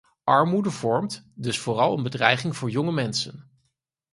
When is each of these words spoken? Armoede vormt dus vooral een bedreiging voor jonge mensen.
Armoede 0.23 0.71
vormt 0.71 1.31
dus 1.35 1.59
vooral 1.59 1.97
een 1.97 2.03
bedreiging 2.03 2.55
voor 2.57 2.69
jonge 2.69 2.91
mensen. 2.91 3.51